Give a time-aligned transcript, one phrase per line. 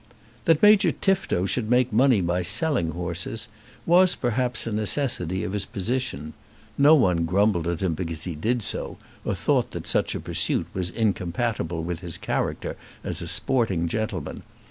[0.45, 3.47] That Major Tifto should make money by selling horses
[3.85, 6.33] was, perhaps, a necessity of his position.
[6.75, 10.65] No one grumbled at him because he did so, or thought that such a pursuit
[10.73, 14.41] was incompatible with his character as a sporting gentleman.